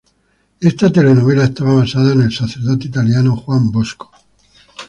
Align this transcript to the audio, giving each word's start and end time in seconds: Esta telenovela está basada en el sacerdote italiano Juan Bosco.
Esta 0.59 0.91
telenovela 0.91 1.43
está 1.43 1.63
basada 1.63 2.13
en 2.13 2.23
el 2.23 2.33
sacerdote 2.33 2.87
italiano 2.87 3.37
Juan 3.37 3.69
Bosco. 3.71 4.11